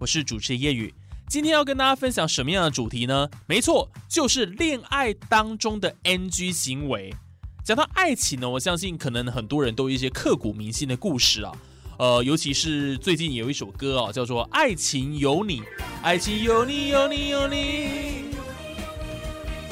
[0.00, 0.94] 我是主持人叶宇。
[1.28, 3.28] 今天要跟大家分享什么样的主题呢？
[3.46, 7.12] 没错，就是恋爱当中的 NG 行为。
[7.64, 11.52] 讲到爱情呢，我相信可能很多人都有一些刻骨铭心的故事啊。
[11.98, 15.60] 呃，尤其是最近有一首歌啊，叫做《爱情有你》，
[16.00, 17.88] 爱情有你有你有你，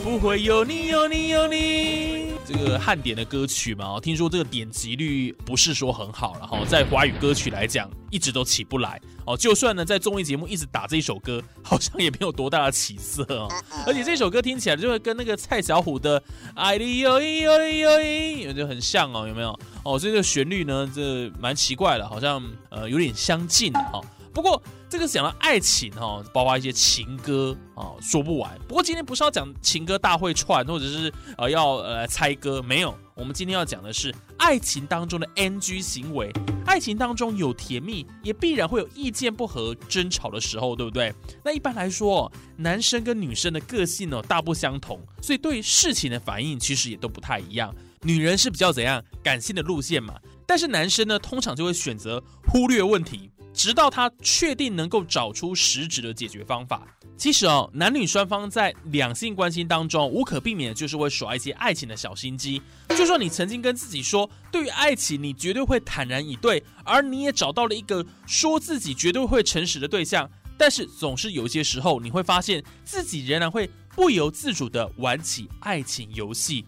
[0.03, 2.16] 不会有你有你有你。
[2.47, 9.37] 这个汉典的歌曲嘛，听说这个点击率不是说很好了哈，在华语歌曲来讲，一直都起不来哦。
[9.37, 13.49] 就算呢在综艺节目一直打这一首歌，好像也没有多大的起色哦。
[13.87, 16.21] 而且这首歌听起来就会跟那个蔡小虎的
[16.55, 19.59] 《爱你有意有意有意》就很像哦，有没有？
[19.83, 24.01] 哦，所以这个旋律呢，这蛮奇怪的，好像呃有点相近哈。
[24.37, 28.55] 不过这个讲到爱情哈，包括一些情歌啊，说不完。
[28.69, 32.95] 不过今天不是要讲情歌大会串，或者是呃要呃猜歌，没有。
[33.15, 36.31] 我们今天要讲的是爱情当中的 NG 行为。
[36.67, 41.11] 爱情当中有甜蜜，也必然会有意见不合、争吵的时候，对不对？
[41.43, 47.75] 那一般来说，男生跟女生的个性呢大不相同，所以对事情的反应其实也都不太一样。
[48.03, 50.15] 女人是比较怎样感性的路线嘛，
[50.47, 53.31] 但是男生呢，通常就会选择忽略问题。
[53.57, 56.87] 直到他确定能够找出实质的解决方法。
[57.17, 62.61] 其实哦，男女双方在两性关系当中，无可避免的就是会耍一些爱情的小心机。
[62.91, 76.67] 就算你曾经跟自己说，对于爱情你绝对会坦然以对，而你也找到了一个说自己绝对会诚实的对象，但是总是有些时候，你会发现自己仍然会不由自主的玩起爱情游戏。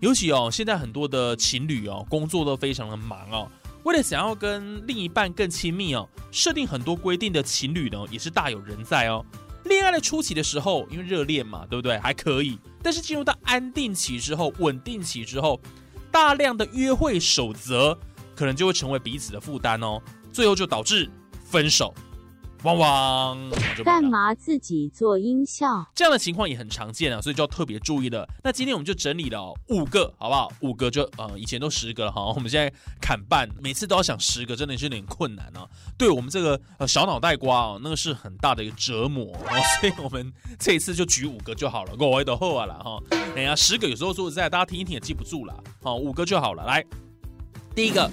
[0.00, 3.48] 尤其哦，现在很多的情侣哦，工作都非常的忙哦。
[3.84, 9.24] 为了想要跟另一半更亲密哦，设定很多规定的情侣呢，也是大有人在哦。
[9.64, 11.98] 恋爱的初期的时候，因为热恋嘛，对不对？
[11.98, 12.58] 还可以。
[12.82, 15.60] 但是进入到安定期之后，稳定期之后，
[16.10, 17.98] 大量的约会守则，
[18.34, 20.00] 可能就会成为彼此的负担哦，
[20.32, 21.10] 最后就导致
[21.44, 21.94] 分手。
[22.64, 23.50] 汪汪！
[23.84, 25.86] 干嘛自己做音效？
[25.94, 28.26] 这样的情况也很常见啊，所以就要特别注意了。
[28.42, 30.50] 那今天我们就整理了五个，好不好？
[30.60, 35.68] 五个就呃，以前都十个了哈， 我们现在砍半，每次都要想十个，真的是有点困难啊。
[35.98, 42.98] 对我们这个呃小脑袋瓜哦，那个是很大的一个折磨哦， 所以我们这一次就举五个就好了，我位都后啊了哈。
[43.36, 46.64] 哎呀，十个有时候说实在，大家听一听也记不住了，好，五个就好了。
[46.64, 46.82] 来，
[47.74, 48.10] 第一个，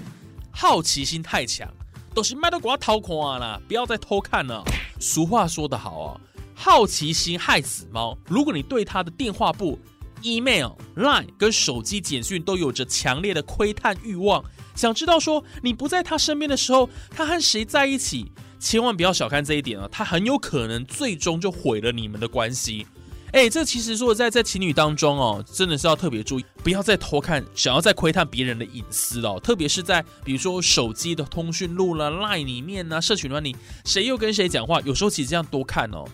[0.50, 1.66] 好奇心太强。
[2.14, 4.62] 都是麦都给我偷看啦，不要再偷看了。
[5.00, 6.20] 俗话说得好啊，
[6.54, 8.16] 好奇心害死猫。
[8.26, 9.78] 如果你对他的电话簿、
[10.20, 18.30] email、line 跟手机简讯都有着强烈的窥探欲望，想知道说你不在他身边的时候，他和谁在一起，
[18.60, 22.86] 千万不要小看这一点啊，他很有可能最终就毁了你们的关系。
[23.32, 29.40] 哎，这其实说在在情侣当中哦，真的是要特别注意，不要再偷看，想要再窥探别人的隐私哦。
[29.42, 33.56] 特别是在比如说手机的通讯录了、Line 里面呢、社群软里，
[33.86, 36.04] 谁又跟谁讲话，有时候其实这样多看哦，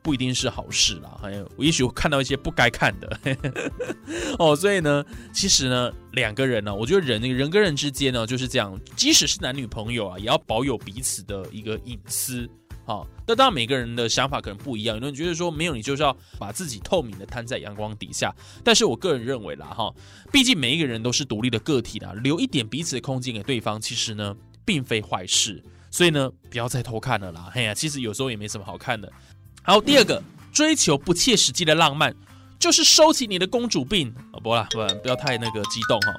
[0.00, 1.18] 不一定是好事啦。
[1.20, 3.18] 还有，我也许会看到一些不该看的
[4.38, 4.54] 哦。
[4.54, 5.04] 所以呢，
[5.34, 12.48] 其实呢，两个人呢，我觉得人人跟人之间呢就是这样，即使是男女朋友啊，也要保有彼此的一个隐私。
[12.90, 18.34] 好，那当然每个人的想法可能不一样，有人觉得说没有你就是要把自己透明的摊在阳光底下，
[18.64, 19.94] 但是我个人认为啦，哈，
[20.32, 24.34] 毕竟每一个人都是独立的个体啦，留一点彼此的空间给对方，其实呢
[24.64, 29.08] 并非坏事，所以呢不要再偷看了啦，嘿呀，其实有时候也没什么好看的。
[29.62, 30.20] 好，第二个
[30.52, 32.12] 追求不切实际的浪漫，
[32.58, 36.12] 就是收起你的公主病啊，不啦，不不要太那个激动哈。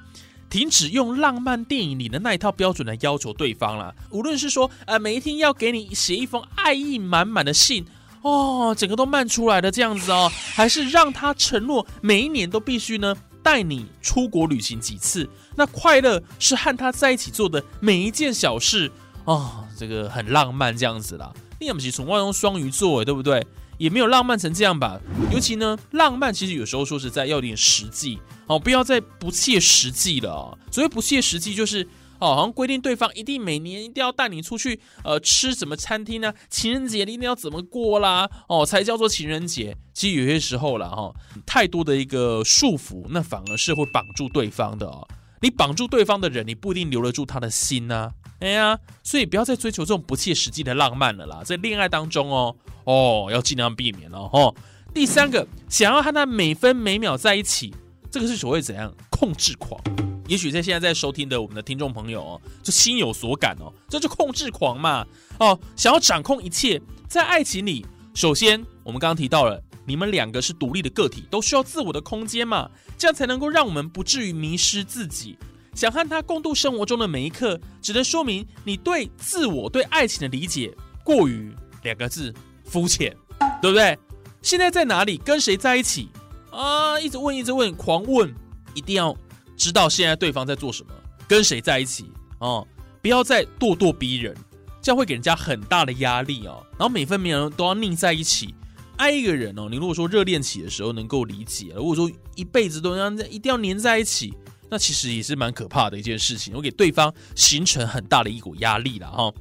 [0.51, 3.95] 停止用浪漫电影里的那一套标准来要求对方了。
[4.09, 7.85] 无论是说，呃，每一天要给你写一封爱意满满的信，
[8.22, 18.91] 哦，整个都慢出来的这样子哦，还是让他承诺每一年都必须呢带你出国旅行几次，那快乐是和他在一起做的每一件小事
[19.23, 21.31] 哦，这个很浪漫这样子啦。
[21.61, 23.46] 你也不是从外用双鱼座，对不对？
[23.81, 25.01] 也没有浪漫成这样吧。
[25.31, 28.19] 尤其呢，浪漫其实有时候说实在要点实际。
[28.45, 30.53] 哦，不要再不切实际了啊！
[30.72, 31.83] 所谓不切实际，就是
[32.19, 36.31] 哦，好像规定对方一定每年一定要带你出去，呃，吃什么餐厅呢？
[36.49, 38.29] 情人节你一定要怎么过啦？
[38.47, 39.75] 哦，才叫做情人节。
[39.93, 41.11] 其实有些时候了哈，
[41.45, 45.07] 太多的一个束缚，那反而是会绑住对方的哦。
[45.41, 48.11] 你绑住对方的人，你不一定留得住他的心呐。
[48.41, 52.55] 哎呀，所以不要再追求这种不切实际的浪漫了啦，在恋爱当中哦，
[52.85, 54.53] 哦，要尽量避免了哦。
[54.93, 57.73] 第三个，想要和他每分每秒在一起，
[58.09, 59.79] 这个是所谓怎样控制狂？
[60.28, 65.05] 也许在现在在收听的我们的听众朋友哦，就心有所感哦，这就控制狂嘛
[65.40, 67.85] 哦，想要掌控一切，在爱情里，
[68.16, 75.38] 首先我们刚刚提到了，你们两个是独立的个体，都需要自我的空间嘛，这样才能够让我们不至于迷失自己。
[75.73, 80.73] 想和他共度生活中的每一刻，只能说明你对自我、对爱情的理解
[81.03, 81.53] 过于
[81.84, 82.34] 两个字
[82.66, 83.16] 肤浅，
[83.62, 83.97] 对不对？
[84.41, 85.18] 现在在哪里？
[85.18, 86.09] 跟谁在一起？
[86.52, 88.34] 啊，一直问，一直问，狂问，
[88.73, 89.16] 一定要。
[89.58, 90.94] 知道现在对方在做什么，
[91.28, 92.67] 跟谁在一起哦，
[93.00, 94.35] 不要再咄咄逼人，
[94.82, 96.66] 这样会给人家很大的压力哦。
[96.72, 98.56] 然后每分每秒都要腻在一起，
[98.97, 99.67] 爱一个人哦。
[99.70, 104.34] 你如果说热恋期的时候能够理解，如果说一辈子都要一定要黏在一起，
[104.72, 109.32] 那其实也是蛮可怕的一件事情，会给对方形成很大的一股压力了哈。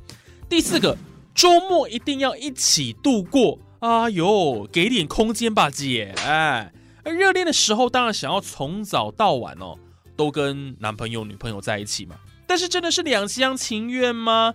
[0.49, 0.97] 第四个，
[1.35, 3.59] 周末一定要一起度过。
[3.79, 6.15] 啊哟，给点空间吧，姐。
[6.19, 6.71] 哎，
[7.05, 9.79] 热恋的时候当然想要从早到晚哦。
[10.17, 12.17] 都跟男朋友、女朋友在一起嘛？
[12.47, 14.53] 但是真的是两厢情愿吗？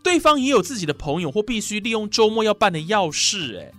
[0.00, 3.72] 对方也有自己的朋友或必须利用周末要办的要事，哎，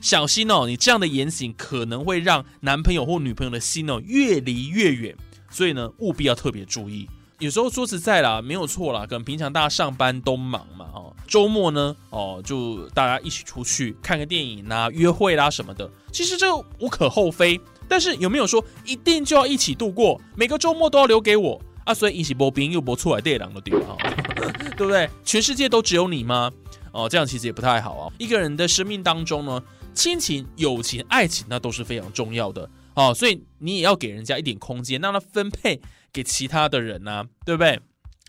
[0.00, 0.66] 小心哦！
[0.66, 5.14] 你这样的言行可能会让男朋友或女朋友的心哦越离越远，
[5.50, 7.08] 所以呢，务必要特别注意。
[7.38, 17.60] 有时候说实在啦，没有错啦，可能平常大家上班都忙嘛，哦，周末呢，哦，就大家一起出去看个电影啊、约会啦什么的，其实这无可厚非。
[17.86, 21.92] 但是有没有说一定就要一起度过每个周末都要留给我啊？
[21.92, 23.96] 所以一起播兵又播出来对狼的对哈，
[24.76, 25.08] 对不对？
[25.22, 26.50] 全世界都只有你吗？
[26.90, 28.12] 哦，这样其实也不太好啊。
[28.18, 35.80] 一个人的生命当中呢，亲情、友情、爱情那都是非常重要的哦，所以你也要给人家一点空间，让他分配
[36.12, 37.78] 给其他的人呢，对不对？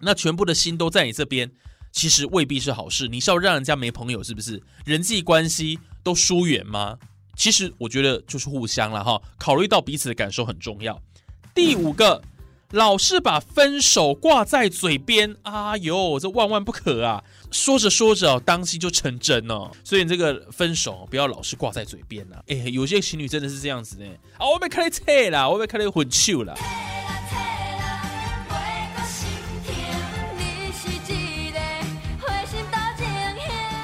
[0.01, 1.49] 那全部的心都在你这边，
[1.91, 3.07] 其实未必是好事。
[3.07, 4.61] 你是要让人家没朋友，是不是？
[4.85, 6.99] 人际关系都疏远吗？
[7.35, 11.01] 其实我觉得就是互相了哈，考虑到彼此的感受很重要。
[11.55, 12.21] 第五个，
[12.71, 17.23] 老是把分手挂在嘴边，啊哟，这万万不可啊！
[17.49, 19.71] 说着说着哦，当心就成真哦。
[19.85, 22.35] 所以这个分手不要老是挂在嘴边呐。
[22.47, 24.05] 哎，有些情侣真的是这样子呢。
[24.37, 26.53] 啊，我被开了车啦，我被开了混球了。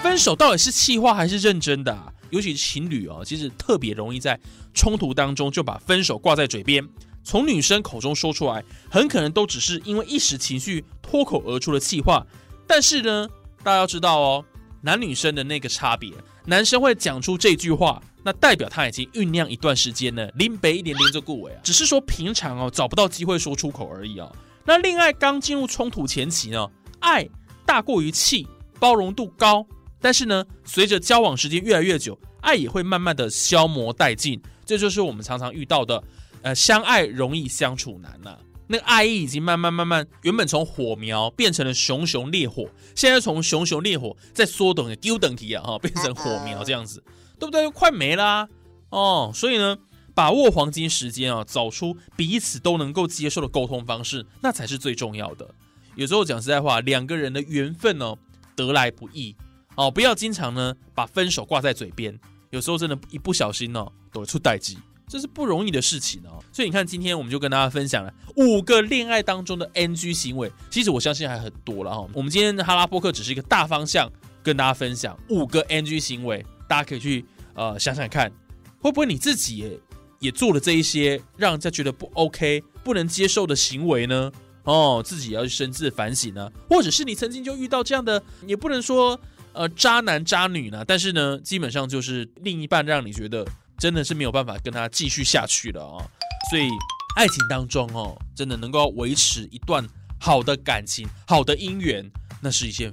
[0.02, 1.98] 分手到底是气话还是认真的？
[2.32, 4.38] 尤其情侣哦，其实特别容易在
[4.74, 6.86] 冲突当中就把分手挂在嘴边，
[7.24, 12.26] 从女生口中说出来，很可能都只是因为一时情绪脱口而出的气话。
[12.68, 13.28] 但是呢，
[13.64, 14.46] 大家要知道哦，
[14.82, 16.12] 男女生的那个差别，
[16.46, 24.32] 男生会讲出这句话，那代表他已经酝酿一段时间了，林北一点连着顾尾啊，只是说平常哦找不到机会说出口而已哦。
[24.66, 27.28] 那恋爱刚进入冲突前期呢，爱
[27.66, 28.48] 大过于气，
[28.80, 29.66] 包容度高。
[30.00, 36.04] 但是呢，随着交往时间越来越久，爱也会慢慢的消磨殆尽，这就是我们常常遇到的，
[36.44, 38.38] 呃，相爱容易相处难呐。
[38.68, 47.04] 那个爱意已经慢慢慢慢，原本从火苗变成了熊熊烈火，现在从熊熊烈火再缩短丢等级啊，哈，变成火苗这样子，
[47.40, 47.70] 对不对？
[47.70, 48.48] 快没啦，
[48.90, 49.78] 哦，所以呢，
[50.16, 55.50] 把握黄金时间啊，找出彼此都能够接受的沟通方式，那才是最重要的。
[55.96, 58.16] 有时候讲实在话，两个人的缘分呢，
[58.56, 59.36] 得来不易。
[59.76, 62.18] 哦，不要经常呢把分手挂在嘴边，
[62.50, 64.78] 有时候真的，一不小心呢，都会出代机，
[65.14, 66.44] 这是不容易的事情哦。
[66.52, 72.10] 所以你看，今天我们就跟大家分享了五个恋爱当中的 NG 行为，其实我相信还很多了哈。
[72.14, 78.32] 我们今天的哈拉波克只是一个大方向，跟大家分享五个 NG 行为，大家可以去呃想想看，
[78.80, 79.80] 会不会你自己也
[80.18, 84.32] 也做了这一些让人家觉得不 OK、不能接受的行为呢？
[84.64, 89.20] 哦，自己要去深自反省呢，或者是你曾经就遇到这样的，也不能说。
[89.56, 90.84] 呃，渣男渣女呢？
[90.84, 93.46] 但是呢，基本上就是另一半让你觉得
[93.84, 96.08] 真的是没有办法跟他继续下去了啊。
[96.50, 96.70] 所以
[97.18, 99.86] 爱情当中哦，真的能够维持一段
[100.22, 102.10] 好的感情、好的姻缘，
[102.42, 102.90] 那是一件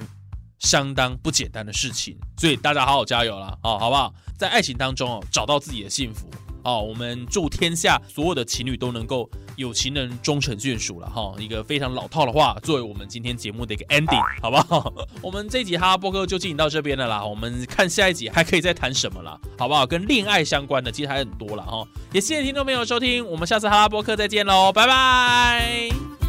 [0.59, 2.19] 相当不简单的事情。
[2.39, 4.13] 所以大家好好加油了啊，好不好？
[4.37, 6.29] 在爱情当中哦，找到自己的幸福。
[6.63, 11.35] 哦，我们祝天下所有的情侣都能够有情人终成眷属了哈！
[11.39, 14.93] 一个非常老套的话，作为我们今天节目的一个 ending，好不好？
[15.23, 19.87] 我们这一集哈拉波哥就进行到这边了啦，我们看下一集还可以再谈什么啦，好不好？
[19.87, 21.87] 跟恋爱相关的其实还很多了哈！
[22.13, 26.20] 也谢谢听众朋友收听，我们下次哈拉波克再见喽，拜拜。